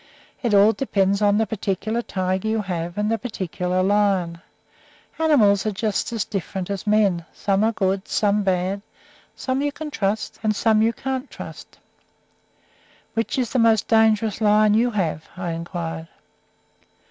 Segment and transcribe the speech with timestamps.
[0.41, 4.41] It all depends on the particular tiger you have and the particular lion.
[5.19, 8.81] Animals are just as different as men: some are good, some bad;
[9.35, 11.77] some you can trust and some you can't trust."
[13.13, 16.07] "Which is the most dangerous lion you have?" I inquired.